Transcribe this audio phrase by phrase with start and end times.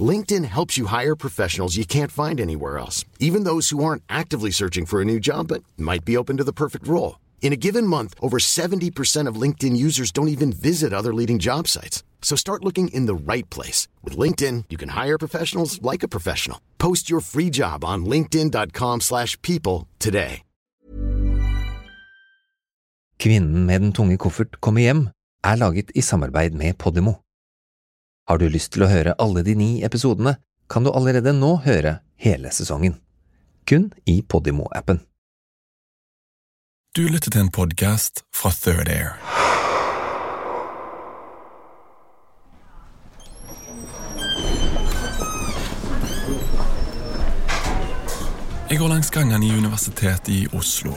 [0.00, 4.50] LinkedIn helps you hire professionals you can't find anywhere else, even those who aren't actively
[4.50, 7.20] searching for a new job but might be open to the perfect role.
[7.42, 11.68] In a given month, over 70% of LinkedIn users don't even visit other leading job
[11.68, 12.02] sites.
[12.22, 13.86] So start looking in the right place.
[14.02, 16.58] With LinkedIn, you can hire professionals like a professional.
[16.78, 20.40] Post your free job on linkedin.com slash people today.
[23.16, 25.06] Kvinnen med den tunge koffert kommer hjem
[25.44, 27.23] er laget i samarbeid med Podimo.
[28.24, 30.38] Har du lyst til å høre alle de ni episodene,
[30.72, 32.96] kan du allerede nå høre hele sesongen.
[33.68, 35.02] Kun i Podimo-appen.
[36.96, 39.18] Du lytter til en podkast fra Third Air.
[48.70, 50.96] Jeg går langs gangene i Universitetet i Oslo.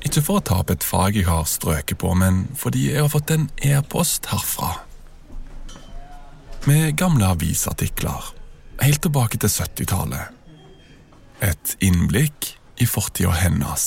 [0.00, 3.12] Ikke for å ta opp et fag jeg har strøket på, men fordi jeg har
[3.12, 4.87] fått en e-post herfra.
[6.66, 8.34] Med gamle avisartikler,
[8.80, 10.34] helt tilbake til 70-tallet.
[11.42, 13.86] Et innblikk i fortida hennes.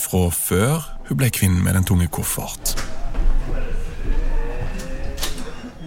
[0.00, 2.74] Fra før hun ble kvinnen med den tunge koffert.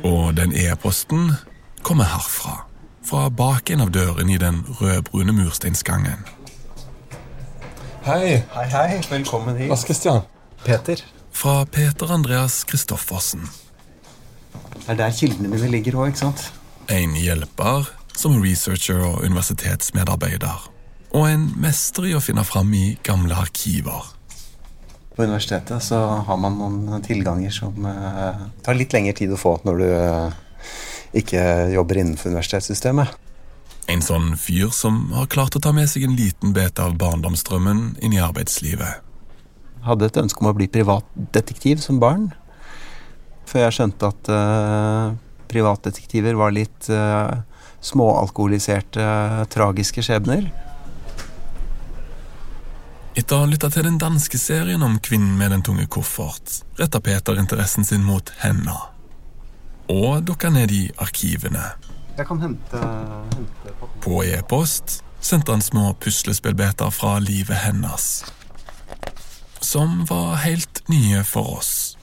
[0.05, 1.33] Og den e-posten
[1.81, 2.61] kommer herfra.
[3.07, 6.25] Fra bak en av dørene i den rødbrune mursteinsgangen.
[8.07, 8.43] Hei.
[8.53, 9.01] Hei, hei.
[9.09, 9.69] Velkommen hit.
[9.69, 10.21] Lars Kristian.
[10.63, 11.01] Peter.
[11.31, 13.43] Fra Peter Andreas Kristoffersen.
[14.87, 16.45] Det er der kildene mine ligger òg, ikke sant?
[16.87, 20.61] En hjelper som researcher og universitetsmedarbeider.
[21.11, 24.13] Og en mester i å finne fram i gamle arkiver.
[25.11, 29.57] På universitetet så har man noen tilganger som eh, tar litt lengre tid å få
[29.67, 30.39] når du eh,
[31.19, 31.43] ikke
[31.75, 33.11] jobber innenfor universitetssystemet.
[33.91, 37.97] En sånn fyr som har klart å ta med seg en liten bete av barndomsdrømmen
[37.99, 39.03] inn i arbeidslivet.
[39.83, 42.29] Hadde et ønske om å bli privatdetektiv som barn.
[43.47, 45.15] Før jeg skjønte at uh,
[45.47, 47.39] privatdetektiver var litt uh,
[47.85, 49.05] småalkoholiserte,
[49.53, 50.49] tragiske skjebner.
[53.17, 57.01] Etter å ha lytta til den danske serien om kvinnen med den tunge koffert, retta
[57.01, 58.75] Peter interessen sin mot henne.
[59.89, 61.63] Og dukka ned i arkivene.
[62.17, 62.79] Jeg kan hente,
[63.33, 68.25] hente På e-post sendte han små puslespillbiter fra livet hennes.
[69.59, 71.96] Som var helt nye for oss.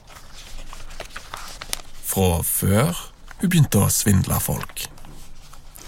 [2.15, 2.95] Fra før
[3.41, 4.85] hun begynte å svindle folk.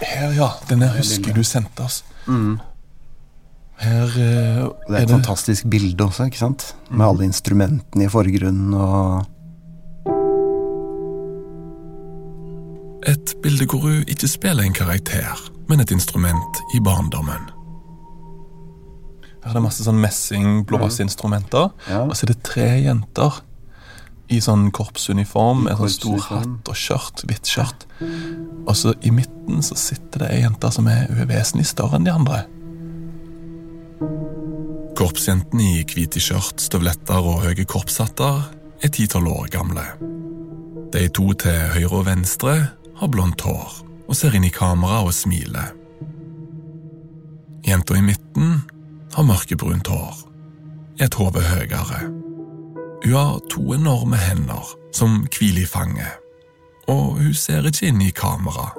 [0.02, 0.50] Her, ja.
[0.68, 2.02] Denne husker du sendte oss.
[3.78, 6.66] Her eh, Det er et fantastisk bilde også, ikke sant?
[6.90, 9.34] Med alle instrumentene i forgrunnen og
[13.08, 15.38] Et bilde hvor hun ikke spiller en karakter,
[15.70, 17.46] men et instrument i barndommen.
[19.40, 21.70] Her er det masse sånn messing, blåseinstrumenter.
[21.88, 22.02] Ja.
[22.04, 23.38] Og så er det tre jenter
[24.28, 27.86] i sånn korpsuniform med sånn stor hatt og skjørt, hvitt skjørt.
[28.68, 31.98] Og så i midten så sitter det ei jente som er hun er vesentlig større
[31.98, 32.42] enn de andre.
[34.98, 38.44] Korpsjentene i hvite skjørt, støvletter og høye korpshatter
[38.82, 39.86] er ti-tolv år gamle.
[40.92, 42.54] De to til høyre og venstre
[42.98, 45.74] har blondt hår og ser inn i kamera og smiler.
[47.68, 48.62] Jenta i midten
[49.14, 50.22] har mørkebrunt hår,
[51.04, 52.17] et hode høyere.
[53.04, 56.18] Hun har to enorme hender som hviler i fanget,
[56.88, 58.72] og hun ser ikke inn i kamera,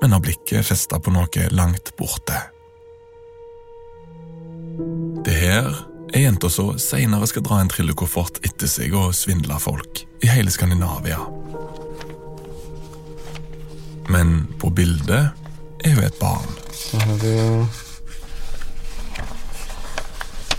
[0.00, 2.38] men har blikket festa på noe langt borte.
[5.26, 5.68] Det her
[6.14, 10.52] er jenta som senere skal dra en trillekoffert etter seg og svindle folk i hele
[10.54, 11.18] Skandinavia.
[14.08, 15.32] Men på bildet
[15.84, 16.48] er hun et barn.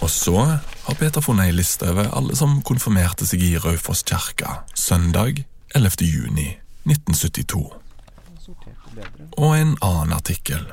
[0.02, 0.42] Og så
[0.88, 5.44] har Peter funnet ei liste over alle som konfirmerte seg i Raufoss kirke søndag
[5.76, 6.08] 11.
[6.08, 6.48] juni
[6.88, 7.60] 1972.
[9.36, 10.64] Og en annen artikkel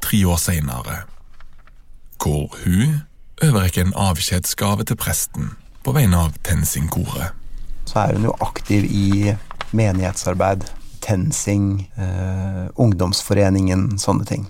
[0.00, 1.02] tre år seinere,
[2.16, 3.02] hvor hun
[3.44, 5.52] overrekker en avskjedsgave til presten
[5.84, 7.36] på vegne av Tensing-koret.
[7.84, 9.34] så er hun jo aktiv i
[9.72, 10.64] menighetsarbeid.
[11.00, 14.48] TenSing, eh, ungdomsforeningen, sånne ting.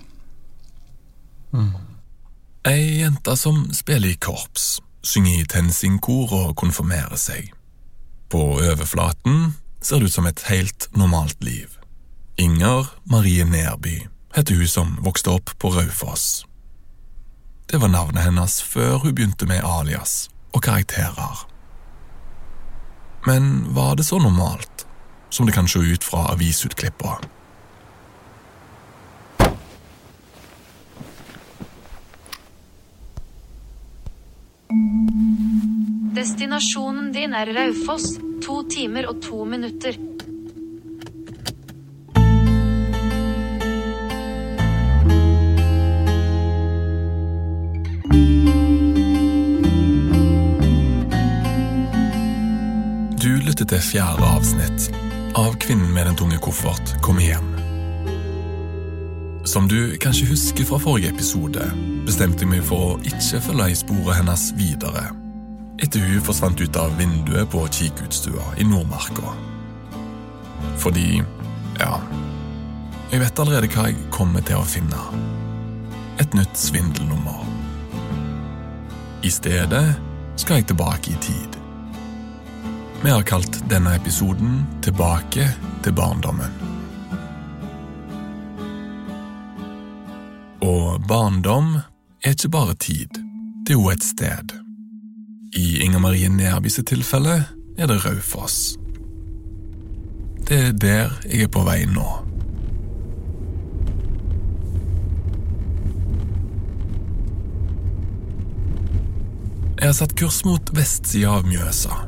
[2.67, 7.49] Ei jente som spiller i korps, synger i TenSing-kor og konfirmere seg.
[8.29, 11.79] På overflaten ser det ut som et helt normalt liv.
[12.37, 13.97] Inger Marie Nerby
[14.35, 16.45] heter hun som vokste opp på Raufoss.
[17.71, 21.45] Det var navnet hennes før hun begynte med alias og karakterer.
[23.25, 24.85] Men var det så normalt
[25.29, 27.38] som det kan se ut fra avisutklippene?
[36.13, 38.19] Destinasjonen din er Raufoss.
[38.45, 39.97] To timer og to minutter.
[53.17, 54.91] Du lytter til fjerde avsnitt
[55.33, 57.58] av Kvinnen med den tunge koffert kommer hjem.
[59.49, 61.63] Som du kanskje husker fra forrige episode,
[62.05, 65.07] bestemte jeg meg for å ikke følge i sporet hennes videre,
[65.81, 69.33] etter hun forsvant ut av vinduet på kikkutstua i Nordmarka.
[70.77, 71.23] Fordi,
[71.81, 71.97] ja
[73.09, 75.01] Jeg vet allerede hva jeg kommer til å finne.
[76.21, 77.41] Et nytt svindelnummer.
[79.25, 79.85] I stedet
[80.37, 81.57] skal jeg tilbake i tid.
[83.01, 86.68] Vi har kalt denne episoden Tilbake til barndommen.
[91.07, 91.75] Barndom
[92.23, 93.21] er ikke bare tid,
[93.65, 94.55] det er jo et sted.
[95.55, 97.45] I Inger Marie Nærby tilfelle
[97.77, 98.77] er det Raufoss.
[100.49, 102.07] Det er der jeg er på vei nå.
[109.79, 112.01] Jeg har satt kurs mot vestsida av Mjøsa.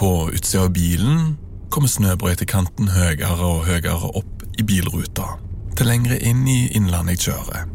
[0.00, 1.34] På utsida av bilen
[1.68, 5.34] kommer snøbrøytekanten høyere og høyere opp i bilruta,
[5.78, 7.70] til lengre inn i innlandet jeg kjører.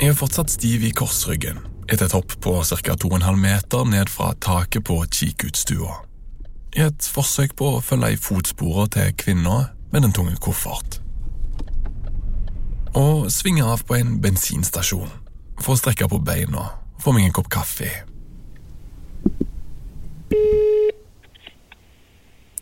[0.00, 1.60] Jeg er fortsatt stiv i korsryggen
[1.90, 2.94] etter et hopp på ca.
[2.94, 6.00] 2,5 meter ned fra taket på kikkutstua.
[6.78, 9.56] I et forsøk på å følge i fotsporene til kvinna
[9.90, 11.00] med den tunge koffert.
[12.96, 15.10] Og svinge av på en bensinstasjon
[15.60, 16.70] for å strekke på beina
[17.00, 17.90] få meg en kopp kaffe.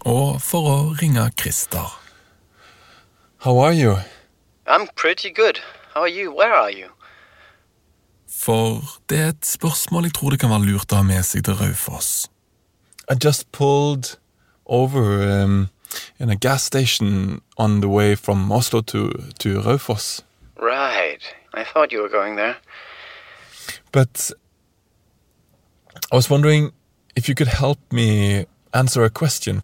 [0.08, 1.84] Og for å ringe Christer.
[3.44, 3.99] How are you?
[4.66, 5.60] I'm pretty good.
[5.93, 6.32] How are you?
[6.32, 6.88] Where are you?
[8.26, 11.44] For det er et spørsmål jeg tror det kan være lurt å ha med seg
[11.44, 12.31] til Raufoss.
[13.10, 14.16] I just pulled
[14.64, 15.69] over um,
[16.19, 19.10] in a gas station on the way from Oslo to,
[19.40, 20.22] to Raufoss.
[20.56, 21.20] Right.
[21.52, 22.56] I thought you were going there.
[23.93, 24.31] But
[26.10, 26.72] I was wondering
[27.14, 29.62] if you could help me answer a question.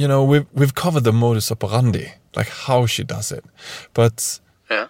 [0.00, 3.44] You know, we've, we've covered the modus operandi, like how she does it.
[3.92, 4.86] But Yeah.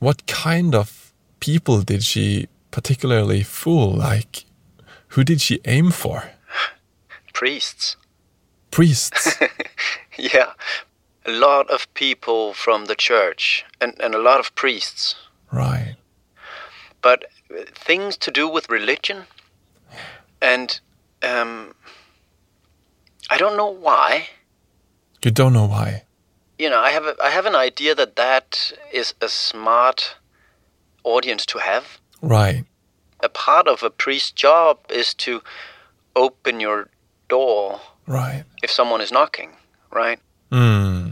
[0.00, 3.90] what kind of people did she particularly fool?
[4.10, 4.44] Like,
[5.14, 6.32] who did she aim for?
[7.32, 7.96] Priests.
[8.72, 9.38] Priests?
[10.18, 10.52] yeah.
[11.24, 15.14] A lot of people from the church and, and a lot of priests.
[15.52, 15.94] right.
[17.02, 17.24] But
[17.88, 19.18] things to do with religion
[20.40, 20.80] and
[21.22, 21.74] um
[23.30, 24.28] I don't know why.
[25.24, 26.04] You don't know why.
[26.58, 30.16] You know, I have a, I have an idea that that is a smart
[31.04, 31.98] audience to have.
[32.20, 32.64] Right.
[33.20, 35.42] A part of a priest's job is to
[36.14, 36.88] open your
[37.28, 38.44] door Right.
[38.62, 39.50] if someone is knocking,
[39.90, 40.18] right?
[40.50, 41.08] Hmm.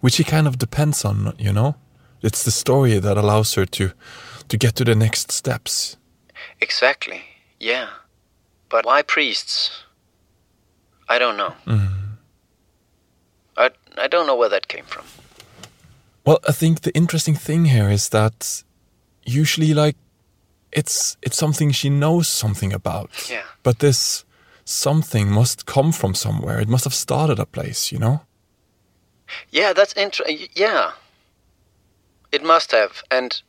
[0.00, 1.76] Which he kind of depends on, you know?
[2.22, 3.92] It's the story that allows her to
[4.48, 5.96] to get to the next steps.
[6.60, 7.22] Exactly.
[7.60, 7.88] Yeah.
[8.68, 9.81] But why priests?
[11.14, 11.54] I don't know.
[11.66, 12.02] Mm-hmm.
[13.56, 13.70] I
[14.04, 15.04] I don't know where that came from.
[16.24, 18.64] Well, I think the interesting thing here is that
[19.24, 19.96] usually like
[20.70, 23.10] it's it's something she knows something about.
[23.30, 23.44] Yeah.
[23.62, 24.24] But this
[24.64, 26.60] something must come from somewhere.
[26.60, 28.20] It must have started a place, you know?
[29.50, 30.48] Yeah, that's interesting.
[30.54, 30.92] Yeah.
[32.30, 33.02] It must have.
[33.10, 33.42] And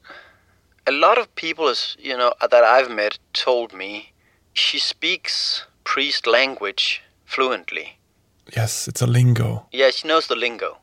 [0.88, 4.12] a lot of people is, you know, that I've met told me
[4.54, 7.02] she speaks priest language
[7.34, 7.98] fluently.
[8.56, 9.66] Yes, it's a lingo.
[9.72, 10.78] Yeah, she knows the lingo.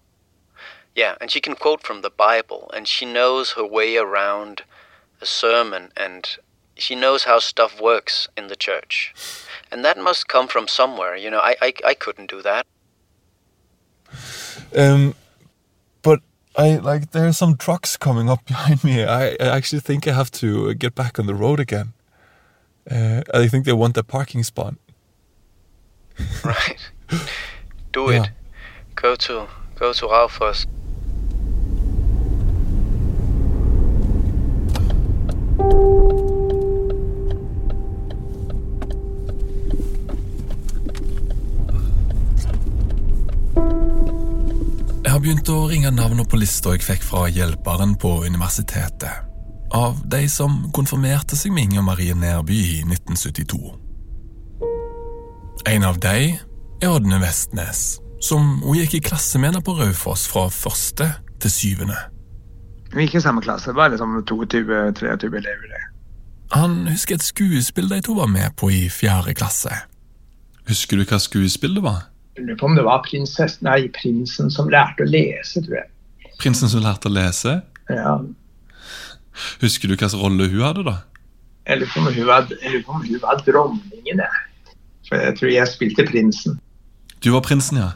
[0.95, 4.63] Yeah, and she can quote from the Bible, and she knows her way around
[5.21, 6.29] a sermon, and
[6.75, 9.15] she knows how stuff works in the church.
[9.71, 11.17] And that must come from somewhere.
[11.17, 12.67] You know, I, I, I couldn't do that.
[14.77, 15.15] Um
[16.03, 16.21] but
[16.57, 19.05] I like there are some trucks coming up behind me.
[19.05, 21.93] I, I actually think I have to get back on the road again.
[22.91, 24.75] Uh, I think they want a parking spot.
[26.45, 26.91] Right.
[27.93, 28.15] Do it.
[28.15, 28.27] Yeah.
[28.95, 29.47] Go to
[29.79, 30.67] go to Ralph.
[45.11, 49.27] Jeg har begynt å ringe navnet på lista jeg fikk fra hjelperen på universitetet,
[49.75, 53.90] av de som konfirmerte seg med Inger Marie Nærby i 1972.
[55.67, 56.39] En av de
[56.83, 61.11] er Ådne Vestnes, som hun gikk i klasse med henne på Raufoss fra første
[61.43, 61.99] til syvende.
[62.95, 65.69] Vi gikk i samme klasse, bare liksom 22-23 elever.
[65.71, 65.83] det.
[66.57, 69.71] Han husker et skuespill de to var med på i fjerde klasse.
[70.69, 72.09] Husker du hva skuespill det var?
[72.37, 75.89] Jeg lurer på om det var prinsessen, nei, prinsen som lærte å lese, tror jeg.
[76.41, 77.61] Prinsen som lærte å lese?
[77.91, 78.19] Ja,
[79.61, 80.97] Husker du hvilken rolle hun hadde, da?
[81.69, 84.50] Jeg lurer på om hun var, dronningen, jeg.
[85.11, 86.61] For jeg tror jeg spilte prinsen.
[87.21, 87.91] Du var prinsen, ja.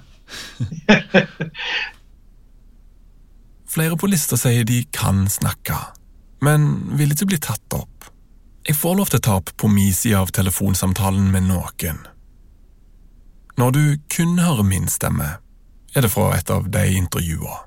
[3.75, 5.77] Flere på lista sier de kan snakke,
[6.45, 6.67] men
[6.99, 8.11] vil ikke bli tatt opp.
[8.65, 11.99] Jeg får lov til å ta opp på min side av telefonsamtalen med noen.
[13.61, 15.37] Når du kun hører min stemme,
[15.95, 17.61] er det fra et av de intervjua.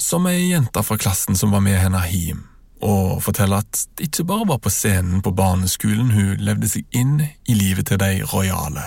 [0.00, 2.44] Som ei jente fra klassen som var med henne hjem,
[2.84, 7.16] og forteller at det ikke bare var på scenen på barneskolen hun levde seg inn
[7.22, 8.84] i livet til de rojale.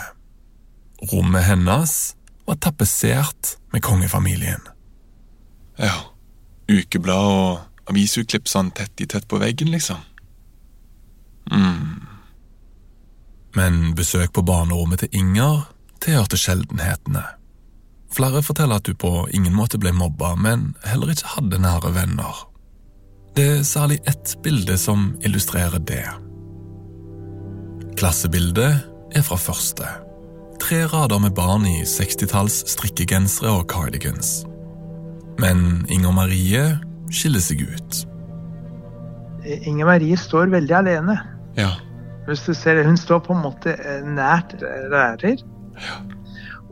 [1.11, 1.95] Rommet hennes
[2.47, 4.61] var tapetsert med kongefamilien.
[5.81, 5.95] Ja.
[6.69, 10.01] Ukeblad og avisutklipp sånn tett i tett på veggen, liksom.
[11.51, 12.05] Mm.
[13.57, 15.65] Men besøk på barnerommet til Inger
[16.03, 17.23] tilhørte sjeldenhetene.
[18.13, 22.46] Flere forteller at hun på ingen måte ble mobba, men heller ikke hadde nære venner.
[23.37, 26.01] Det er særlig ett bilde som illustrerer det.
[27.99, 28.79] Klassebildet
[29.13, 29.85] er fra første.
[30.57, 34.39] Tre rader med barn i 60-talls strikkegensere og cardigans.
[35.37, 36.63] Men Inger Marie
[37.13, 37.99] skiller seg ut.
[39.45, 41.19] Inger Marie står veldig alene.
[41.61, 41.75] Ja.
[42.25, 44.57] Hvis du ser, Hun står på en måte eh, nært
[44.89, 45.45] lærer.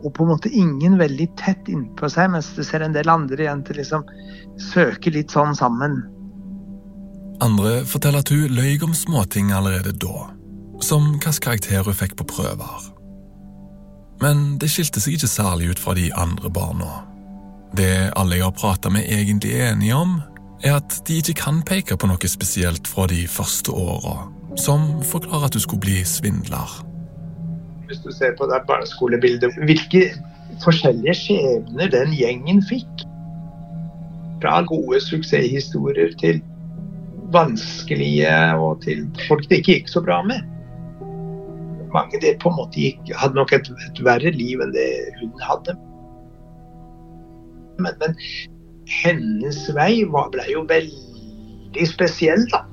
[0.02, 3.52] Og på en måte ingen veldig tett innpå seg, mens du ser en del andre
[3.52, 4.02] jenter liksom
[4.58, 6.02] søke litt sånn sammen.
[7.44, 10.30] Andre forteller at hun løy om småting allerede da,
[10.82, 12.92] som hvilken karakter hun fikk på prøver.
[14.24, 17.04] Men det skilte seg ikke særlig ut fra de andre barna.
[17.76, 20.22] Det alle jeg har prata med egentlig er enige om,
[20.64, 25.50] er at de ikke kan peke på noe spesielt fra de første åra, som forklarer
[25.50, 26.80] at du skulle bli svindler.
[27.90, 30.08] Hvis du ser på det barneskolebildet, hvilke
[30.64, 33.04] forskjellige skjebner den gjengen fikk.
[34.40, 36.40] Fra gode suksesshistorier til
[37.36, 40.44] vanskelige og til folk det ikke gikk så bra med.
[41.96, 44.90] Mange det på en måte gikk, hadde nok et, et verre liv enn det
[45.22, 45.76] hun hadde.
[47.80, 48.16] Men, men
[49.02, 52.64] hennes vei var, ble jo veldig spesiell, da.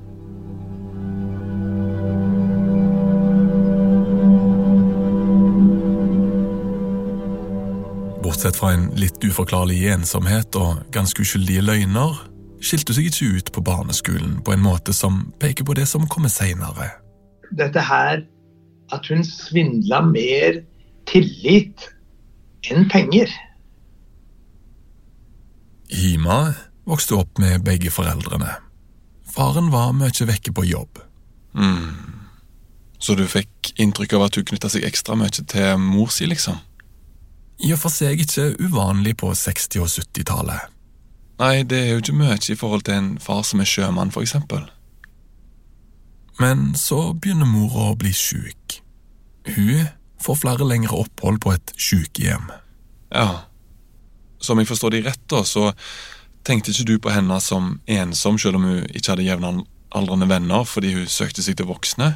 [8.23, 12.21] Bortsett fra en litt uforklarlig ensomhet og ganske uskyldige løgner,
[12.63, 16.31] skilte seg ikke ut på barneskolen på en måte som peker på det som kommer
[16.31, 16.89] seinere.
[17.53, 18.23] Dette her
[18.93, 20.61] at hun svindla mer
[21.09, 21.89] tillit
[22.69, 23.31] enn penger.
[25.93, 26.53] Hima
[26.89, 28.55] vokste opp med begge foreldrene.
[29.33, 31.01] Faren var mye vekke på jobb.
[31.53, 32.23] Mm.
[32.99, 36.59] Så du fikk inntrykk av at hun knytta seg ekstra mye til mor si, liksom?
[37.63, 40.72] I og for seg ikke uvanlig på 60- og 70-tallet.
[41.43, 44.23] Nei, det er jo ikke mye i forhold til en far som er sjømann, for
[44.23, 44.63] eksempel.
[46.39, 48.77] Men så begynner mora å bli sjuk.
[49.51, 49.89] Hun
[50.23, 52.47] får flere lengre opphold på et sykehjem.
[53.11, 53.43] Ja.
[54.39, 55.73] Som jeg forstår deg rett, da, så
[56.47, 60.93] tenkte ikke du på henne som ensom, selv om hun ikke hadde jevnaldrende venner fordi
[60.95, 62.13] hun søkte seg til voksne?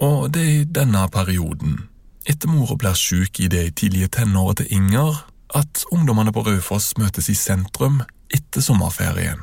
[0.00, 1.86] Og det er i denne perioden,
[2.28, 7.28] etter mora blir sjuk i de tidlige tenåra til Inger, at ungdommene på Raufoss møtes
[7.32, 8.00] i sentrum
[8.34, 9.42] etter sommerferien.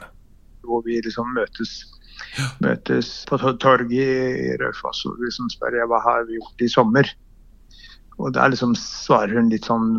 [0.68, 1.74] Hvor vi liksom møtes,
[2.64, 6.72] møtes på to- torget i Raufoss og liksom spør jeg, hva har vi gjort i
[6.72, 7.12] sommer.
[8.18, 9.92] Og da liksom svarer hun litt sånn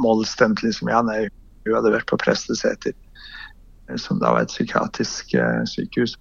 [0.00, 1.28] mollstemt liksom ja, nei,
[1.66, 2.96] hun hadde vært på Presteseter.
[3.98, 6.16] Som da var et psykiatrisk eh, sykehus.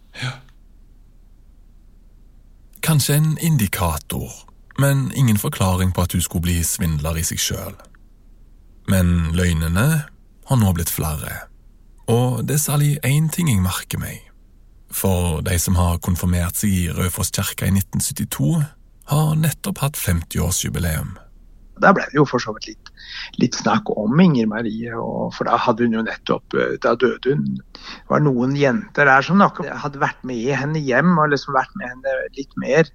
[2.85, 4.31] Kanskje en indikator,
[4.81, 7.75] men ingen forklaring på at hun skulle bli svindler i seg sjøl.
[8.89, 9.87] Men løgnene
[10.49, 11.45] har nå blitt flere,
[12.09, 14.23] og det er særlig én ting jeg merker meg.
[14.89, 18.63] For de som har konfirmert seg i Raufoss kirke i 1972,
[19.13, 21.13] har nettopp hatt 50-årsjubileum.
[21.79, 22.89] Da ble det jo for så vidt litt,
[23.39, 24.89] litt snakk om Inger Marie,
[25.35, 27.45] for da hadde hun jo nettopp eh, Da døde hun.
[27.61, 31.77] Det var noen jenter der som nok hadde vært med henne hjem og liksom vært
[31.79, 32.89] med henne litt mer.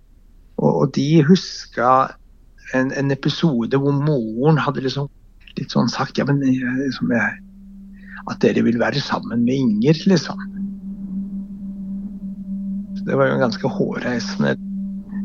[0.59, 1.95] Og, og de huska
[2.77, 5.09] en, en episode hvor moren hadde liksom
[5.59, 7.41] litt sånn sagt ja, men liksom, jeg,
[8.31, 10.39] At dere vil være sammen med Inger, liksom.
[13.05, 14.55] Det var jo ganske hårreisende.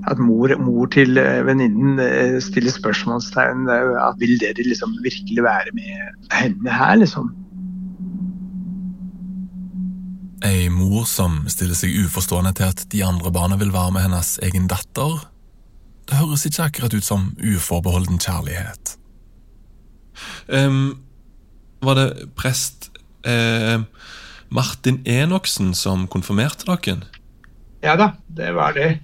[0.09, 1.15] At mor, mor til
[1.48, 2.00] venninnen
[2.43, 7.31] stiller spørsmålstegn at vil dere liksom virkelig være med henne her, liksom.
[10.43, 14.38] Ei mor som stiller seg uforstående til at de andre barna vil være med hennes
[14.43, 15.19] egen datter.
[16.07, 18.99] Det høres ikke akkurat ut som uforbeholden kjærlighet.
[20.50, 21.01] Um,
[21.86, 22.89] var det prest
[23.24, 23.79] eh,
[24.50, 27.06] Martin Enoksen som konfirmerte dere?
[27.86, 28.98] Ja da, det var det.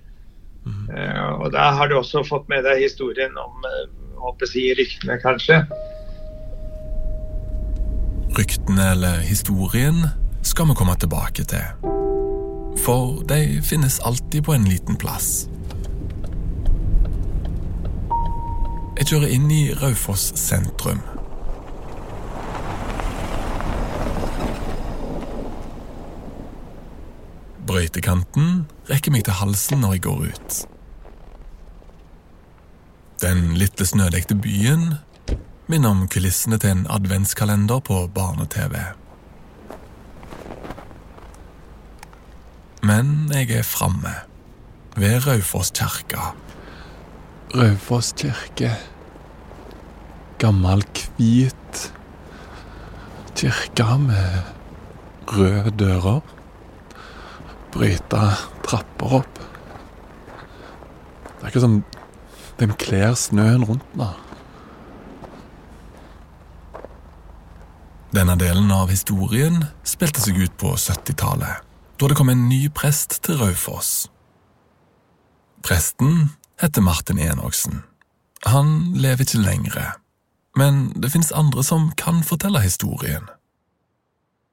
[0.65, 0.89] Mm.
[0.89, 3.63] Uh, og da har du også fått med deg historien om
[4.25, 5.61] håper si, ryktene, kanskje.
[8.35, 10.07] Ryktene eller historien
[10.43, 11.91] skal vi komme tilbake til.
[12.85, 15.47] For de finnes alltid på en liten plass.
[18.95, 21.01] Jeg kjører inn i Raufoss sentrum.
[27.65, 30.57] Brøytekanten rekker meg til halsen når jeg går ut.
[33.23, 34.99] Den lille snødekte byen
[35.71, 38.75] minner om kulissene til en adventskalender på barne-TV.
[42.85, 44.13] Men jeg er framme,
[44.95, 46.21] ved Raufoss kirke.
[47.55, 48.75] Raufoss kirke.
[50.37, 50.85] Gammel,
[51.17, 51.91] hvit
[53.35, 54.41] kirke med
[55.27, 56.34] røde dører.
[57.75, 58.21] Bryte
[58.63, 59.39] trapper opp.
[61.35, 61.81] Det er ikke som
[62.59, 64.07] den kler snøen rundt nå.
[68.15, 71.65] Denne delen av historien spilte seg ut på 70-tallet,
[71.99, 74.05] da det kom en ny prest til Raufoss.
[75.65, 76.29] Presten
[76.61, 77.81] heter Martin Enoksen.
[78.47, 79.97] Han lever ikke lenger,
[80.55, 83.27] men det fins andre som kan fortelle historien.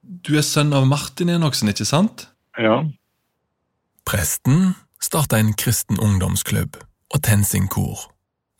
[0.03, 2.27] Du er sønn av Martin Enoksen, ikke sant?
[2.59, 2.81] Ja.
[4.11, 6.77] Presten starta en kristen ungdomsklubb
[7.15, 7.99] og TenSing-kor,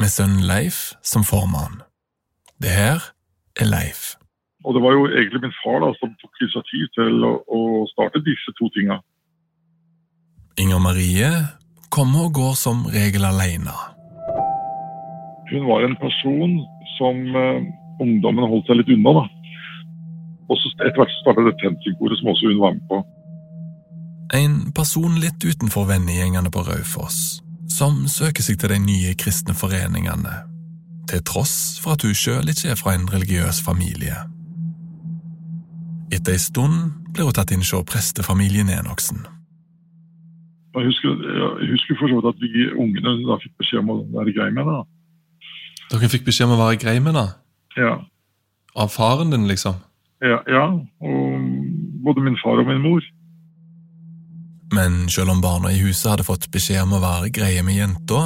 [0.01, 1.83] med sønnen Leif som formann.
[2.63, 2.99] Det her
[3.61, 4.15] er Leif.
[4.65, 8.23] Og det var jo egentlig min far da, som tok initiativ til å, å starte
[8.23, 9.01] disse to tinga.
[10.63, 11.31] Inger Marie
[11.91, 13.75] kommer og går som regel alene.
[15.51, 16.55] Hun var en person
[16.99, 17.65] som eh,
[18.05, 19.17] ungdommen holdt seg litt unna.
[19.23, 19.25] da.
[20.51, 23.03] Og så Etter hvert startet det TenSing-koret, som også hun var med på.
[24.33, 30.39] En person litt utenfor vennegjengene på Raufoss, som søker seg til de nye kristne foreningene,
[31.11, 34.17] til tross for at hun sjøl ikke er fra en religiøs familie.
[36.13, 39.21] Etter ei stund blir hun tatt inn hos prestefamilien Enoksen.
[40.73, 44.01] Jeg husker, jeg husker for så vidt at vi ungene da fikk beskjed om å
[44.17, 44.81] være grei med det.
[45.93, 47.29] Dere fikk beskjed om å være grei med det?
[47.77, 47.99] Ja.
[48.81, 49.77] Av faren din, liksom?
[50.25, 50.69] Ja, ja,
[51.05, 51.51] og
[52.07, 53.05] både min far og min mor.
[54.73, 58.23] Men selv om barna i huset hadde fått beskjed om å være greie med jenta,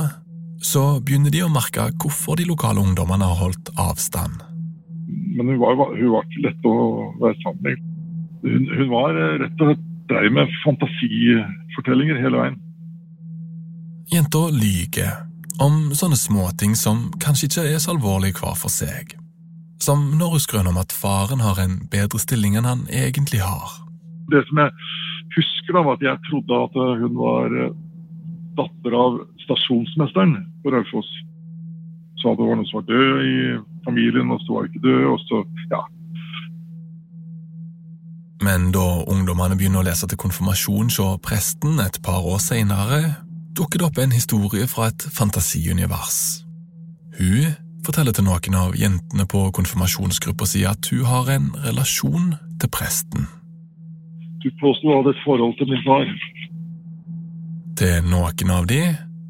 [0.63, 4.45] så begynner de å merke hvorfor de lokale ungdommene har holdt avstand.
[5.37, 6.77] Men hun var, hun var ikke lett å
[7.21, 7.85] være sammen med.
[8.47, 12.59] Hun, hun var rett og slett dreiv med fantasifortellinger hele veien.
[14.13, 15.17] Jenta lyver
[15.63, 19.17] om sånne småting som kanskje ikke er så alvorlige hver for seg.
[19.83, 23.81] Som når hun skrøner om at faren har en bedre stilling enn han egentlig har.
[24.31, 24.73] Det som jeg
[25.37, 27.57] husker, da, var at jeg trodde at hun var
[28.57, 31.11] datter av stasjonsmesteren på Raufoss.
[32.23, 33.37] Sa det var noen som var død i
[33.85, 35.05] familien, og så var det ikke død.
[35.13, 35.43] og så,
[35.75, 35.83] ja,
[38.45, 43.17] men da ungdommene begynner å lese til konfirmasjon hos presten et par år senere,
[43.57, 46.19] dukker det opp en historie fra et fantasiunivers.
[47.17, 47.55] Hun
[47.87, 53.27] forteller til noen av jentene på konfirmasjonsgruppa si at hun har en relasjon til presten.
[54.47, 56.07] Du hadde et forhold til min far.
[57.77, 58.83] Til noen av de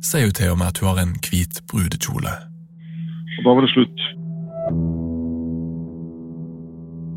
[0.04, 2.34] sier hun til og med at hun har en hvit brudekjole.
[3.36, 4.04] Og da var det slutt.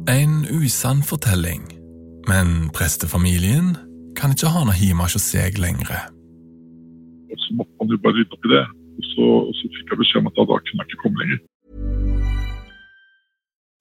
[0.10, 1.68] En usann fortelling
[2.30, 3.74] men prestefamilien
[4.18, 6.10] kan ikke ha noe hjemme hos seg lenger.
[7.46, 8.66] Så måtte man jo bare rydde opp i det,
[9.00, 11.40] og så, og så fikk jeg beskjed om at da kunne jeg ikke komme lenger.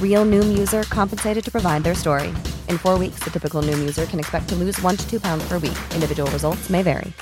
[0.00, 2.28] Real Noom user compensated to provide their story.
[2.70, 5.46] In four weeks, the typical Noom user can expect to lose one to two pounds
[5.46, 5.76] per week.
[5.94, 7.12] Individual results may vary.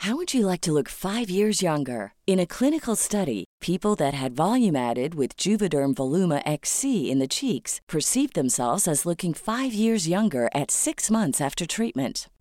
[0.00, 2.12] How would you like to look five years younger?
[2.26, 7.26] In a clinical study, people that had volume added with Juvederm Voluma XC in the
[7.26, 12.28] cheeks perceived themselves as looking five years younger at six months after treatment.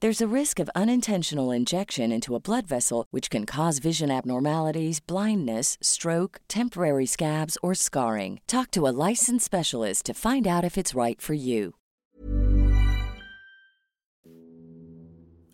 [0.00, 5.00] There's a risk of unintentional injection into a blood vessel, which can cause vision abnormalities,
[5.00, 8.38] blindness, stroke, temporary scabs, or scarring.
[8.46, 11.72] Talk to a licensed specialist to find out if it's right for you.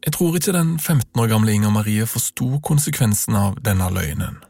[0.05, 4.45] Jeg tror ikke den 15 år gamle Inger Marie forsto konsekvensen av denne løgnen.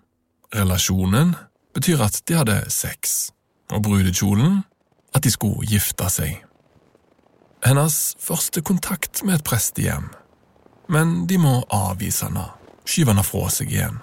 [0.55, 1.35] Relasjonen
[1.75, 3.31] betyr at de hadde sex,
[3.71, 4.65] og brudekjolen
[5.15, 6.44] at de skulle gifte seg.
[7.65, 10.11] Hennes første kontakt med et prestehjem,
[10.93, 12.43] men de må avvise henne,
[12.85, 14.03] skyve henne fra seg igjen.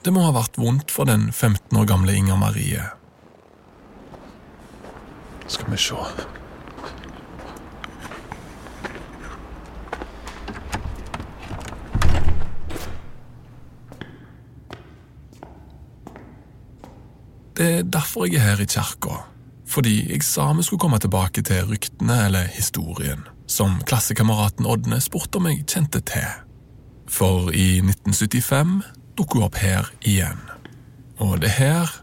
[0.00, 2.86] Det må ha vært vondt for den 15 år gamle Inger Marie.
[5.44, 5.98] Skal vi se
[17.60, 19.20] Det er derfor jeg er her i kirka.
[19.70, 25.38] Fordi jeg sa vi skulle komme tilbake til ryktene eller historien, som klassekameraten Ådne spurte
[25.38, 26.26] om jeg kjente til.
[27.10, 28.80] For i 1975
[29.18, 30.42] dukker hun opp her igjen.
[31.22, 31.94] Og det er her,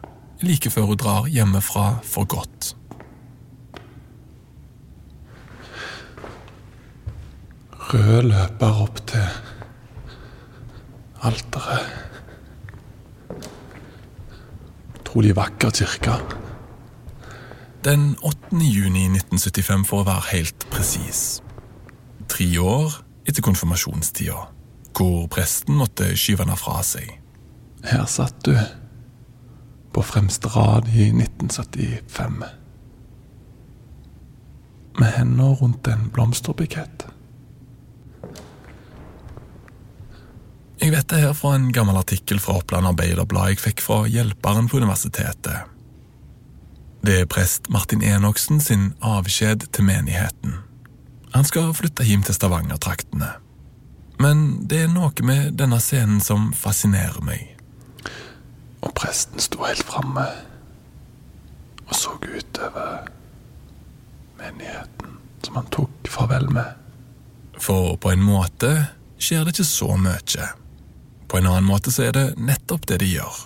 [0.41, 2.73] like før hun drar hjemmefra for godt.
[7.87, 9.27] Rød løper opp til
[11.23, 11.87] alteret.
[14.99, 16.19] Utrolig vakker kirke.
[17.87, 18.57] Den 8.
[18.59, 21.19] juni 1975, for å være helt presis.
[22.27, 24.41] Tre år etter konfirmasjonstida,
[24.97, 27.13] hvor presten måtte skyve henne fra seg.
[27.87, 28.57] Her satt du,
[29.95, 32.43] på fremste rad i 1975.
[34.99, 37.07] Med hendene rundt en blomsterbukett.
[40.83, 44.67] Jeg vet det her fra en gammel artikkel fra Oppland Arbeiderblad jeg fikk fra hjelperen
[44.67, 45.76] på universitetet.
[47.05, 50.57] Det er prest Martin Enoksen sin avskjed til menigheten.
[51.33, 53.29] Han skal flytte hjem til Stavanger-traktene.
[54.19, 57.53] Men det er noe med denne scenen som fascinerer meg.
[58.81, 60.25] Og presten sto helt framme
[61.87, 63.07] og så utover
[64.37, 66.73] menigheten som han tok farvel med.
[67.61, 68.71] For på en måte
[69.17, 70.49] skjer det ikke så mye.
[71.27, 73.37] På en annen måte så er det nettopp det de gjør.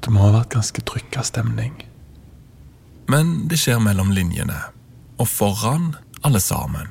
[0.00, 1.74] Det må ha vært ganske trykka stemning.
[3.08, 4.58] Men det skjer mellom linjene,
[5.18, 5.94] og foran
[6.26, 6.90] alle sammen.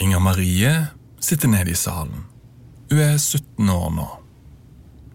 [0.00, 0.72] Inger Marie
[1.20, 2.24] sitter nede i salen.
[2.90, 4.08] Hun er 17 år nå.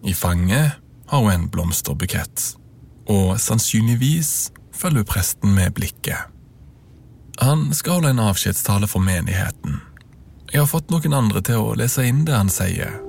[0.06, 2.54] I fanget har hun en blomsterbukett,
[3.10, 6.32] og sannsynligvis følger hun presten med blikket.
[7.42, 9.80] Han skal holde en avskjedstale for menigheten.
[10.52, 13.05] Jeg har fått noen andre til å lese inn det han sier.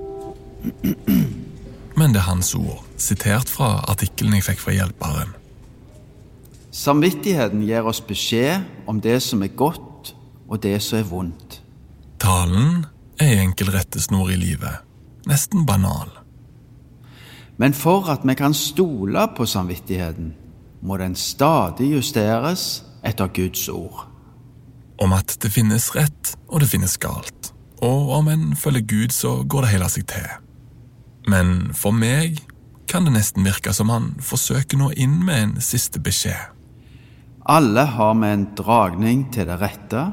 [1.98, 5.34] Men det er hans ord, sitert fra artikkelen jeg fikk fra hjelperen.
[6.78, 10.14] Samvittigheten gir oss beskjed om det som er godt,
[10.48, 11.62] og det som er vondt.
[12.22, 12.86] Talen
[13.18, 14.84] er en enkel rettesnor i livet.
[15.28, 16.12] Nesten banal.
[17.58, 20.36] Men for at vi kan stole på samvittigheten,
[20.82, 24.06] må den stadig justeres etter Guds ord.
[25.02, 27.54] Om at det finnes rett, og det finnes galt.
[27.82, 30.30] Og om en følger Gud, så går det hele seg til.
[31.28, 32.40] Men for meg
[32.88, 36.54] kan det nesten virke som han forsøker nå inn med en siste beskjed.
[37.48, 40.08] Alle har vi en dragning til det rette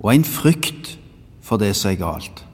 [0.00, 0.96] og en frykt
[1.42, 2.44] for det som er galt.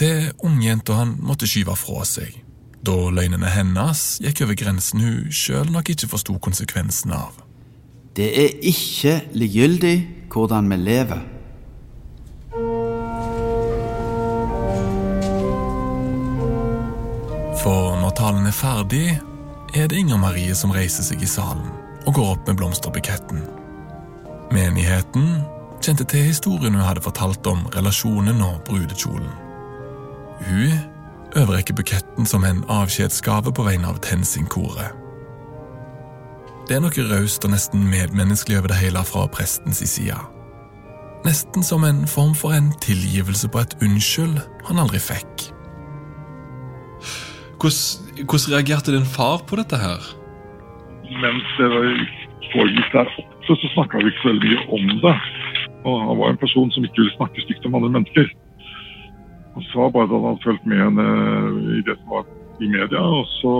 [0.00, 2.38] Det ungjenta han måtte skyve fra seg,
[2.82, 7.36] da løgnene hennes gikk over grensen hun sjøl nok ikke forsto konsekvensen av.
[8.16, 9.96] Det er ikke likegyldig
[10.32, 11.20] hvordan vi lever.
[17.62, 19.06] For når talen er ferdig,
[19.74, 21.68] er det Inger Marie som reiser seg i salen
[22.02, 23.44] og går opp med blomsterbuketten.
[24.50, 25.28] Menigheten
[25.82, 29.30] kjente til historien hun hadde fortalt om relasjonen og brudekjolen.
[30.42, 30.74] Hun
[31.38, 34.98] overrekker buketten som en avskjedsgave på vegne av Tensing-koret.
[36.66, 40.18] Det er noe raust og nesten medmenneskelig over det hele fra prestens side.
[41.22, 45.52] Nesten som en form for en tilgivelse på et unnskyld han aldri fikk.
[47.62, 50.02] Hvordan, hvordan reagerte din far på dette her?
[51.24, 51.68] Mens det
[52.52, 55.16] foregikk der oppe, så snakka vi ikke så veldig mye om det.
[55.86, 58.26] Og han var en person som ikke ville snakke stygt om andre mennesker.
[59.54, 61.06] Han sa bare at han hadde fulgt med henne
[61.78, 62.24] i det som var
[62.62, 63.54] i media, og så,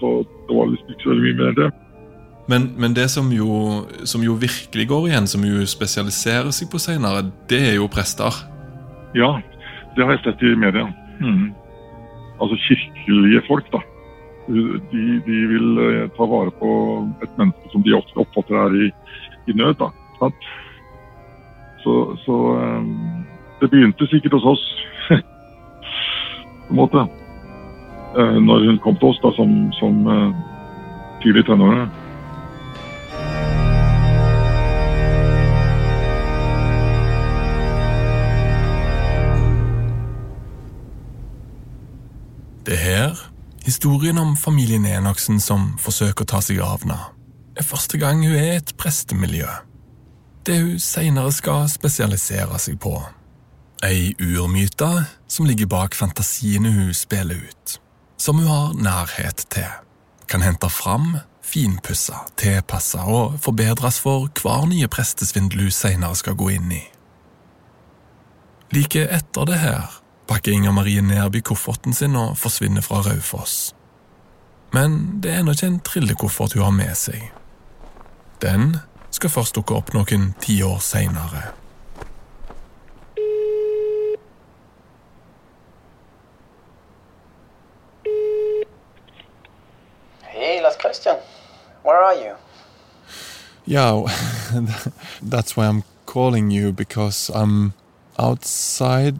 [0.00, 0.08] så
[0.48, 1.70] det var liksom ikke så veldig mye mer det.
[2.50, 3.48] Men, men det som jo,
[4.04, 8.42] som jo, virkelig går igjen, som jo spesialiserer seg på senere, det er jo prester.
[9.14, 9.36] Ja,
[9.96, 10.88] det har jeg sett i media.
[11.20, 11.52] Mm.
[12.40, 13.80] Altså kirkelige folk, da.
[14.48, 14.62] De,
[15.26, 16.70] de, vil eh, ta vare på
[17.22, 18.90] et menneske som de ofte oppfatter er i,
[19.52, 19.74] i nød.
[19.78, 19.90] da.
[21.80, 23.24] Så, så um,
[23.60, 24.64] det begynte sikkert hos oss,
[26.66, 27.06] på en måte.
[28.16, 30.02] Uh, når hun kom til oss da som, som
[31.22, 31.88] tidlig tenåring.
[42.70, 43.18] Det her,
[43.62, 46.98] historien om familien Enoksen som forsøker å ta seg av henne,
[47.58, 49.48] er første gang hun er i et prestemiljø.
[50.46, 52.92] Det hun senere skal spesialisere seg på.
[53.82, 54.86] Ei urmyte
[55.26, 57.74] som ligger bak fantasiene hun spiller ut,
[58.22, 59.66] som hun har nærhet til,
[60.30, 66.52] kan hente fram, finpusse, tilpasse og forbedres for hver nye prestesvindel hun senere skal gå
[66.54, 66.84] inn i.
[68.70, 69.98] Like etter det her
[70.30, 73.74] pakker Inger Marie Nærby kofferten sin og forsvinner fra Raufoss.
[74.72, 77.24] Men det er ennå ikke en trillekoffert hun har med seg.
[78.42, 78.76] Den
[79.10, 81.50] skal først dukke opp noen tiår seinere.
[90.30, 91.18] Hey, Lars Christian.
[91.82, 92.36] Where are you?
[93.66, 94.06] Yeah,
[95.22, 97.72] that's why I'm calling you because I'm
[98.16, 99.18] outside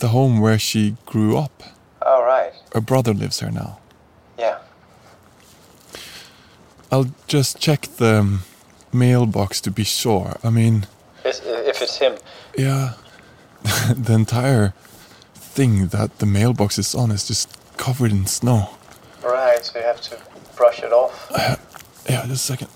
[0.00, 1.62] the home where she grew up.
[2.02, 2.52] All right.
[2.74, 3.78] Her brother lives here now.
[4.38, 4.58] Yeah.
[6.90, 8.40] I'll just check the
[8.92, 10.36] mailbox to be sure.
[10.42, 10.86] I mean,
[11.24, 12.16] If, if it's him.
[12.56, 12.94] yeah,
[13.94, 14.72] the entire
[15.34, 18.70] thing that the mailbox is on is just covered in snow.
[19.22, 20.18] Right, so you have to
[20.56, 21.30] brush it off.
[21.30, 21.56] Uh,
[22.08, 22.68] yeah, just a second.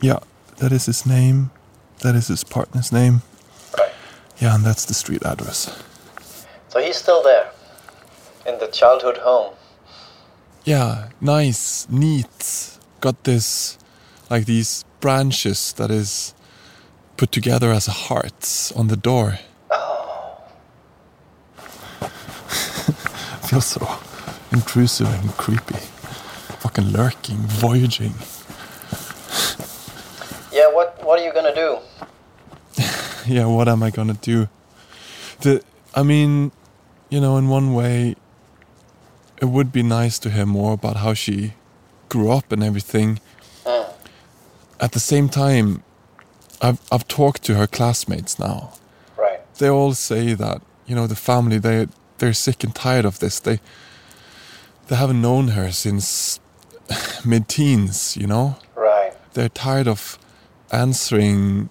[0.00, 0.18] Yeah,
[0.58, 1.50] that is his name.
[2.04, 3.22] That is his partner's name.
[4.36, 5.82] Yeah, and that's the street address.
[6.68, 7.50] So he's still there.
[8.46, 9.54] In the childhood home.
[10.64, 12.78] Yeah, nice, neat.
[13.00, 13.78] Got this,
[14.28, 16.34] like these branches that is
[17.16, 19.38] put together as a heart on the door.
[19.70, 20.42] Oh.
[23.48, 23.80] Feels so
[24.52, 25.80] intrusive and creepy.
[26.60, 28.12] Fucking lurking, voyaging.
[30.52, 31.78] Yeah, what what are you gonna do?
[33.28, 34.48] yeah, what am I gonna do?
[35.40, 35.62] The,
[35.94, 36.52] I mean,
[37.08, 38.16] you know, in one way,
[39.40, 41.54] it would be nice to hear more about how she
[42.08, 43.20] grew up and everything.
[43.66, 43.92] Uh.
[44.80, 45.82] At the same time,
[46.60, 48.72] I've I've talked to her classmates now.
[49.16, 49.40] Right.
[49.58, 51.86] They all say that you know, the family they
[52.18, 53.40] they're sick and tired of this.
[53.40, 53.60] They
[54.88, 56.40] they haven't known her since
[57.24, 58.56] mid-teens, you know.
[58.74, 59.14] Right.
[59.32, 60.18] They're tired of
[60.70, 61.70] answering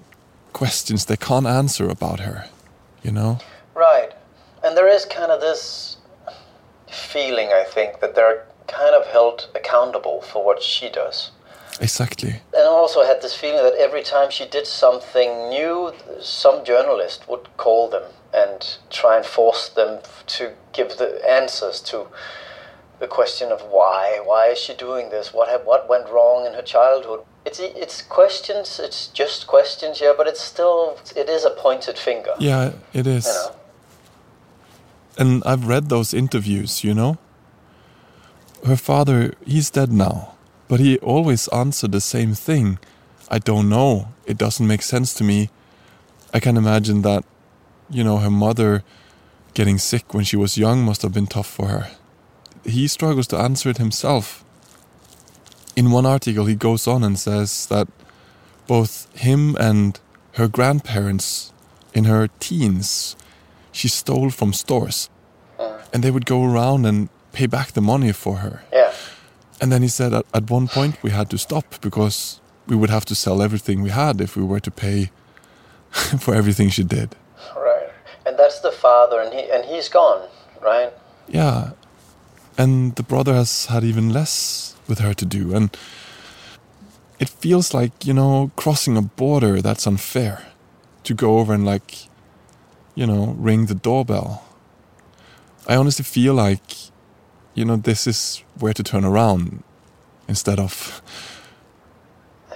[0.53, 2.47] questions they can't answer about her,
[3.03, 3.39] you know.
[3.75, 4.11] Right.
[4.63, 5.97] And there is kind of this
[6.89, 11.31] feeling, I think, that they're kind of held accountable for what she does.
[11.81, 12.41] Exactly.
[12.53, 17.27] And I also had this feeling that every time she did something new, some journalist
[17.27, 22.07] would call them and try and force them to give the answers to
[22.99, 24.19] the question of why.
[24.23, 25.33] Why is she doing this?
[25.33, 27.21] What have, what went wrong in her childhood?
[27.45, 28.79] It's it's questions.
[28.79, 32.33] It's just questions, yeah, but it's still it is a pointed finger.
[32.39, 33.25] Yeah, it is.
[33.25, 33.55] You know?
[35.17, 37.17] And I've read those interviews, you know.
[38.65, 40.35] Her father, he's dead now,
[40.67, 42.79] but he always answered the same thing.
[43.29, 44.07] I don't know.
[44.25, 45.49] It doesn't make sense to me.
[46.33, 47.25] I can imagine that,
[47.89, 48.83] you know, her mother
[49.53, 51.91] getting sick when she was young must have been tough for her.
[52.65, 54.42] He struggles to answer it himself.
[55.75, 57.87] In one article, he goes on and says that
[58.67, 59.99] both him and
[60.33, 61.51] her grandparents
[61.93, 63.15] in her teens,
[63.71, 65.09] she stole from stores.
[65.91, 68.63] And they would go around and pay back the money for her.
[68.71, 68.93] Yeah.
[69.61, 72.89] And then he said at, at one point we had to stop because we would
[72.89, 75.11] have to sell everything we had if we were to pay
[76.19, 77.15] for everything she did.
[77.55, 77.89] Right.
[78.25, 80.27] And that's the father, and he and he's gone,
[80.61, 80.91] right?
[81.27, 81.71] Yeah.
[82.57, 85.55] And the brother has had even less with her to do.
[85.55, 85.75] And
[87.19, 90.47] it feels like, you know, crossing a border that's unfair.
[91.03, 92.07] To go over and, like,
[92.95, 94.45] you know, ring the doorbell.
[95.67, 96.75] I honestly feel like,
[97.53, 99.63] you know, this is where to turn around
[100.29, 101.01] instead of.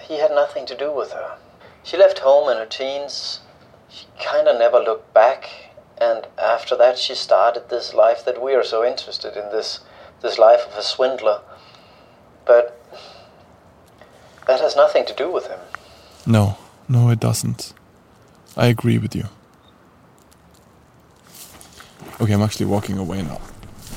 [0.01, 1.37] He had nothing to do with her.
[1.83, 3.41] She left home in her teens.
[3.89, 5.49] She kind of never looked back.
[5.99, 9.81] And after that, she started this life that we are so interested in this,
[10.21, 11.41] this life of a swindler.
[12.47, 12.81] But
[14.47, 15.59] that has nothing to do with him.
[16.25, 16.57] No,
[16.87, 17.73] no, it doesn't.
[18.55, 19.25] I agree with you.
[22.19, 23.35] Okay, I'm actually walking away now.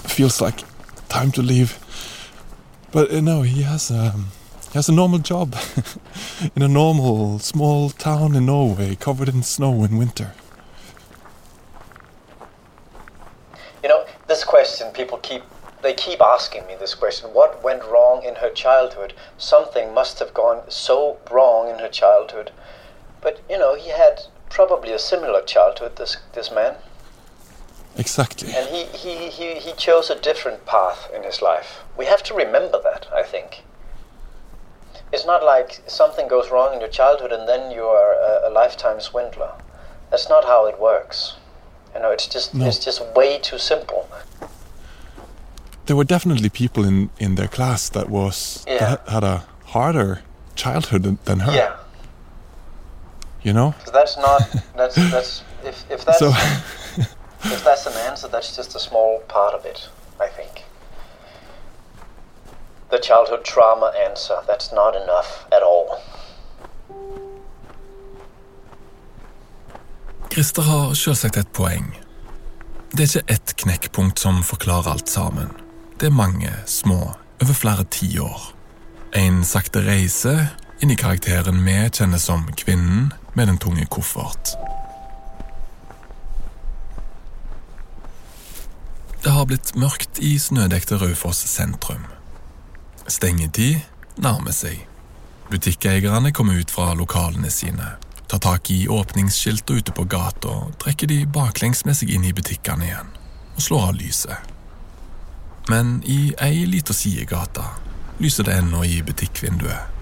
[0.08, 0.64] Feels like
[1.08, 1.78] time to leave.
[2.92, 5.56] But uh, no, he has a he has a normal job
[6.56, 10.32] in a normal small town in Norway, covered in snow in winter.
[13.82, 15.42] You know, this question people keep
[15.82, 17.30] they keep asking me this question.
[17.32, 19.14] What went wrong in her childhood?
[19.38, 22.50] Something must have gone so wrong in her childhood.
[23.20, 26.76] But you know, he had probably a similar childhood, this this man.
[27.96, 28.52] Exactly.
[28.54, 31.80] And he, he, he, he chose a different path in his life.
[31.98, 33.64] We have to remember that, I think.
[35.12, 38.50] It's not like something goes wrong in your childhood and then you are a, a
[38.50, 39.52] lifetime swindler.
[40.10, 41.34] That's not how it works.
[41.94, 42.66] You know, it's just No.
[42.66, 44.08] it's just way too simple.
[45.90, 48.78] There were definitely people in in their class that was Yeah.
[48.78, 50.22] that had a harder
[50.54, 51.52] childhood than, than her.
[51.52, 51.72] Yeah.
[53.42, 53.72] You know.
[53.72, 54.40] 'Cause that's not
[54.76, 56.28] that's that's if if that's So
[57.54, 59.88] if that's an answer, that's just a small part of it,
[60.20, 60.62] I think.
[62.90, 65.98] The childhood trauma answer, that's not enough at all.
[70.30, 71.96] Christer har selvsagt et poeng.
[72.92, 75.50] Det er ikke ett knekkpunkt som forklarer alt sammen.
[76.00, 78.44] Det er mange små, over flere tiår.
[79.20, 80.32] En sakte reise
[80.80, 84.54] inn i karakteren vi kjenner som kvinnen med den tunge koffert.
[89.20, 92.06] Det har blitt mørkt i snødekte Raufoss sentrum.
[93.04, 93.82] Stengetid
[94.16, 94.86] nærmer seg.
[95.52, 97.90] Butikkeierne kommer ut fra lokalene sine,
[98.24, 102.88] tar tak i åpningsskiltene ute på gata, trekker de baklengs med seg inn i butikkene
[102.88, 103.12] igjen
[103.50, 104.50] og slår av lyset.
[105.68, 107.64] Men i ei lita sidegate
[108.18, 109.98] lyser det ennå i butikkvinduet.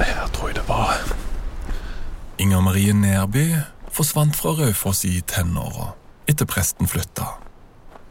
[0.00, 0.96] Her tror jeg det var
[2.40, 3.46] Inger Marie Nerby
[3.92, 5.92] forsvant fra Raufoss i tenåra
[6.30, 7.26] etter presten flytta.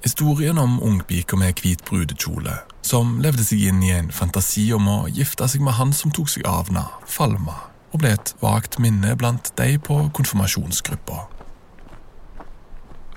[0.04, 5.00] Historien om ungpika med hvit brudekjole som levde seg inn i en fantasi om å
[5.12, 7.58] gifte seg med han som tok seg av henne, falma
[7.89, 11.26] og ble et vagt minne blant de på konfirmasjonsgruppa.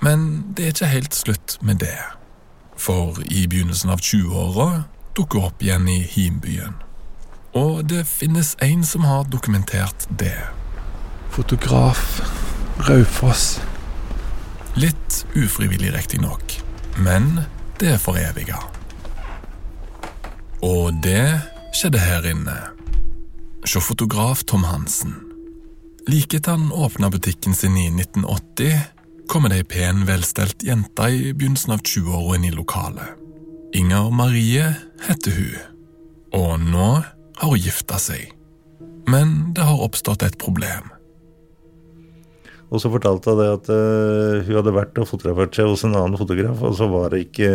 [0.03, 1.97] Men det er ikke helt slutt med det.
[2.83, 4.83] For i begynnelsen av 20-åra
[5.15, 6.73] dukker opp igjen i himbyen.
[7.55, 10.35] Og det finnes en som har dokumentert det.
[11.31, 12.21] fotograf
[12.77, 13.61] Raufoss.
[14.75, 16.59] Litt ufrivillig, riktignok,
[16.97, 17.45] men
[17.79, 18.59] det er foreviga.
[20.61, 21.39] Og det
[21.73, 22.57] skjedde her inne.
[23.65, 25.15] Se fotograf Tom Hansen.
[26.07, 28.75] Like etter han åpna butikken sin i 1980,
[29.33, 33.15] kommer det ei pen, velstelt jente i begynnelsen av 20-åra inn i lokalet.
[33.73, 34.67] Inger Marie
[35.07, 35.55] heter hun,
[36.37, 38.27] og nå har hun gifta seg.
[39.09, 40.91] Men det har oppstått et problem.
[42.69, 45.97] Og så fortalte hun det at uh, hun hadde vært og fotografert seg hos en
[45.97, 47.49] annen fotograf, og så var det ikke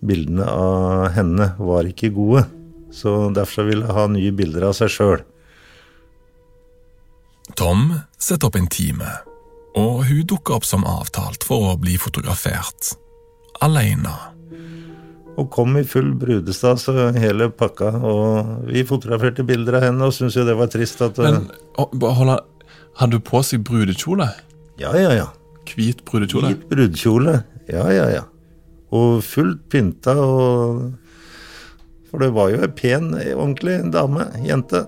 [0.00, 2.46] Bildene av henne var ikke gode.
[2.94, 5.20] Så derfor ville hun ha nye bilder av seg sjøl.
[7.60, 9.12] Tom setter opp en time,
[9.78, 12.94] og hun dukka opp som avtalt for å bli fotografert.
[13.64, 14.12] Alene.
[15.34, 17.90] Og kom i full brudestas og hele pakka.
[18.06, 22.36] Og vi fotograferte bilder av henne og syntes jo det var trist at Men hold
[22.36, 22.44] an,
[23.00, 24.28] hadde du på seg brudekjole?
[24.78, 25.26] Ja, ja, ja.
[25.66, 26.52] Hvit brudekjole?
[26.52, 27.40] Hvit brudekjole.
[27.70, 28.24] Ja, ja, ja.
[28.94, 30.92] Og fullt pynta og
[32.10, 34.28] For det var jo ei pen, ordentlig dame.
[34.46, 34.84] Jente.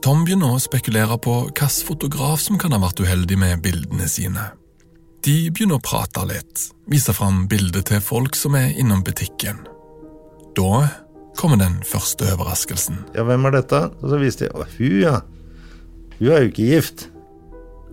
[0.00, 4.46] Tom begynner å spekulere på hvilken fotograf som kan ha vært uheldig med bildene sine.
[5.20, 9.58] De begynner å prate litt, vise fram bilder til folk som er innom butikken.
[10.56, 10.86] Da
[11.36, 13.02] kommer den første overraskelsen.
[13.12, 13.82] Ja, hvem er dette?
[14.00, 15.18] Og så viste de Å, hun, ja.
[16.16, 17.04] Hun er jo ikke gift.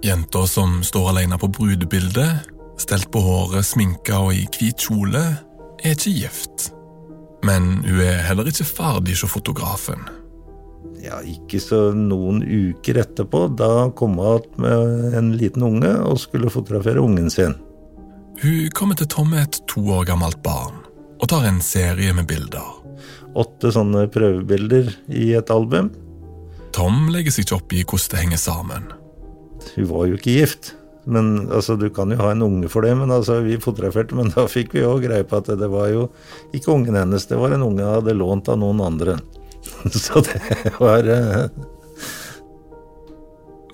[0.05, 2.47] Jenta som står alene på brudebildet,
[2.79, 5.25] stelt på håret, sminka og i hvit kjole,
[5.83, 6.69] er ikke gift.
[7.43, 10.07] Men hun er heller ikke ferdig hos fotografen.
[11.07, 13.45] Ja, ikke så noen uker etterpå.
[13.55, 17.55] Da kom hun igjen med en liten unge og skulle fotografere ungen sin.
[18.41, 20.83] Hun kommer til Tom med et to år gammelt barn
[21.17, 22.75] og tar en serie med bilder.
[23.37, 25.89] Åtte sånne prøvebilder i et album.
[26.75, 28.91] Tom legger seg ikke opp i hvordan det henger sammen.
[29.73, 30.75] Hun var jo ikke gift.
[31.07, 34.33] Men altså, Du kan jo ha en unge for det, men altså, vi fotograferte, men
[34.35, 36.09] da fikk vi òg greie på at det var jo
[36.51, 39.15] ikke ungen hennes, det var en unge hun hadde lånt av noen andre.
[40.05, 41.47] Så det var uh...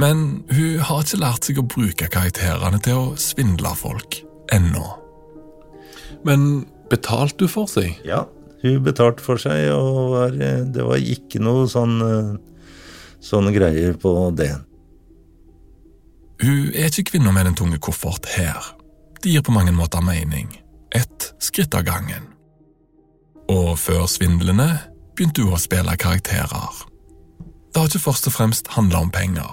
[0.02, 4.18] Men hun har ikke lært seg å bruke karakterene til å svindle folk
[4.52, 4.86] ennå.
[6.28, 8.00] Men betalte du for seg?
[8.08, 8.26] Ja,
[8.64, 12.00] hun betalte for seg, og var, det var ikke noe sånn
[13.24, 14.52] sånne greier på det.
[16.44, 18.74] Hun er ikke kvinna med den tunge koffert her.
[19.24, 20.50] Det gir på mange måter mening.
[20.91, 22.28] Ett skritt av gangen.
[23.52, 24.68] Og før svindlene
[25.16, 26.84] begynte hun å spille karakterer.
[27.74, 29.49] Det har ikke først og fremst handla om penger.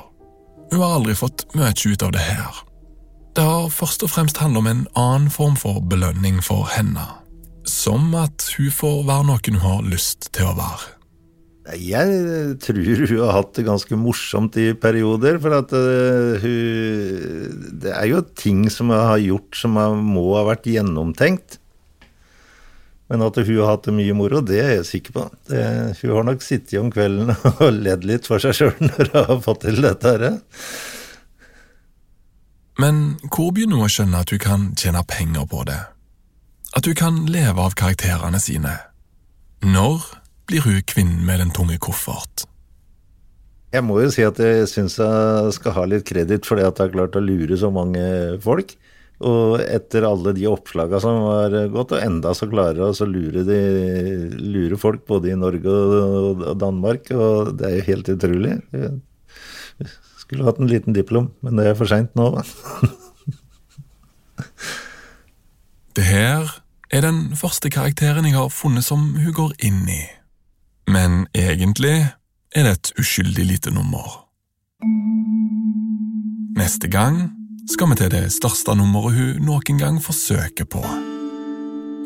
[0.71, 2.63] Hun har aldri fått mye ut av det her.
[3.37, 7.07] Det har først og fremst handla om en annen form for belønning for henne.
[7.69, 10.97] Som at hun får være noen hun har lyst til å være.
[11.77, 15.39] Jeg tror hun har hatt det ganske morsomt i perioder.
[15.43, 20.45] For at uh, hun Det er jo ting som hun har gjort som må ha
[20.49, 21.60] vært gjennomtenkt.
[23.11, 25.25] Men at hun har hatt det mye moro, det er jeg sikker på.
[25.51, 25.63] Det,
[25.99, 27.33] hun har nok sittet om kvelden
[27.65, 30.29] og ledd litt for seg sjøl når hun har fått til dette her.
[32.81, 35.81] Men hvor begynner hun å skjønne at hun kan tjene penger på det?
[36.79, 38.77] At hun kan leve av karakterene sine?
[39.67, 40.07] Når
[40.49, 42.47] blir hun kvinnen med den tunge koffert?
[43.75, 46.79] Jeg må jo si at jeg syns jeg skal ha litt kreditt for det at
[46.79, 48.03] jeg har klart å lure så mange
[48.43, 48.73] folk.
[49.21, 53.43] Og etter alle de oppslaga som har gått, og enda så klarer jeg å lure,
[53.45, 53.59] de,
[54.41, 58.55] lure folk både i Norge og Danmark, og det er jo helt utrolig.
[58.73, 59.91] Jeg
[60.23, 62.31] skulle hatt en liten diplom, men det er for seint nå.
[65.99, 66.49] det her
[66.89, 70.01] er den første karakteren jeg har funnet som hun går inn i.
[70.91, 72.09] Men egentlig
[72.57, 74.25] er det et uskyldig lite nummer.
[76.57, 77.40] Neste gang
[77.71, 80.83] skal vi til det største nummeret hun noen gang forsøker på.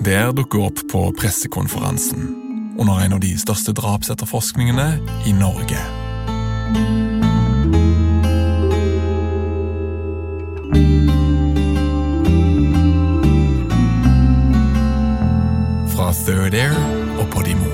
[0.05, 2.27] Der dukker hun opp på pressekonferansen
[2.79, 4.89] under en av de største drapsetterforskningene
[5.25, 5.81] i Norge.
[15.95, 16.77] Fra Third Air
[17.23, 17.71] og Podimo.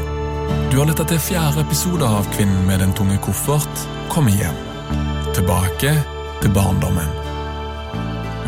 [0.70, 4.62] Du har lytta til fjerde episode av Kvinnen med den tunge koffert kommer hjem.
[5.34, 5.96] Tilbake
[6.44, 7.19] til barndommen.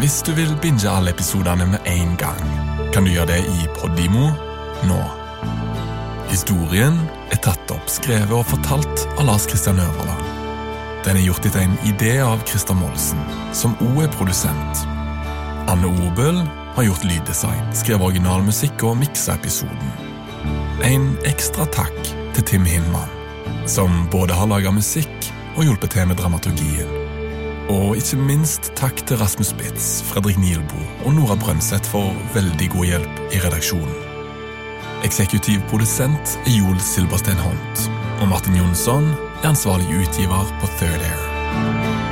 [0.02, 2.38] Hvis du vil binge alle episodene med en gang,
[2.90, 4.32] kan du gjøre det i Podimo
[4.88, 4.96] nå.
[6.26, 6.96] Historien
[7.30, 10.24] er tatt opp, skrevet og fortalt av Lars Kristian Øverland.
[11.06, 13.22] Den er gjort etter en idé av Christer Molsen,
[13.54, 14.82] som òg er produsent.
[15.70, 16.40] Anne Obel
[16.74, 19.94] har gjort lyddesign, skrevet originalmusikk og miksa episoden.
[20.82, 23.14] En ekstra takk til Tim Hinman,
[23.70, 27.01] som både har laga musikk og hjulpet til med dramaturgien.
[27.70, 32.88] Og ikke minst takk til Rasmus Spitz, Fredrik Nielbo og Nora Brømseth for veldig god
[32.90, 33.98] hjelp i redaksjonen.
[35.06, 37.86] Eksekutiv produsent er Joel Silberstein Hont,
[38.20, 42.11] og Martin Jonsson er ansvarlig utgiver på Third Air.